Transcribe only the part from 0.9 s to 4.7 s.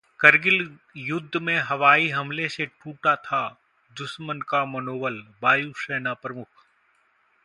युद्ध में हवाई हमले से टूटा था दुश्मन का